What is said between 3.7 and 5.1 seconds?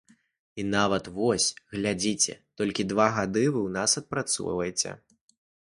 нас адпрацоўваеце.